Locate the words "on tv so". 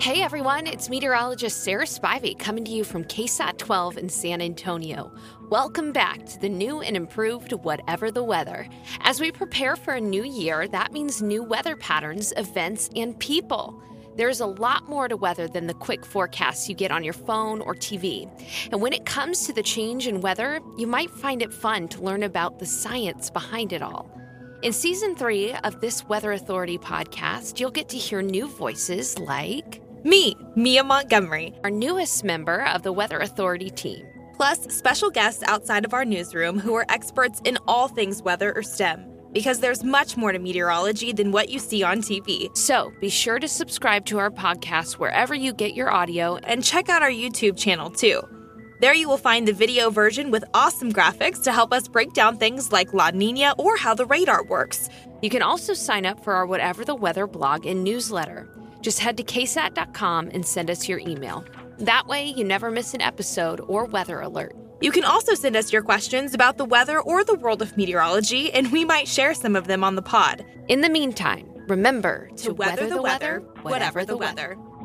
41.82-42.92